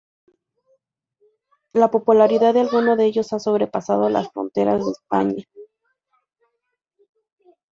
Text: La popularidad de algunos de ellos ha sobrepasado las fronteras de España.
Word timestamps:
La 1.73 1.91
popularidad 1.91 2.55
de 2.55 2.61
algunos 2.61 2.97
de 2.97 3.05
ellos 3.05 3.33
ha 3.33 3.39
sobrepasado 3.39 4.09
las 4.09 4.31
fronteras 4.31 4.83
de 4.83 4.91
España. 4.93 5.45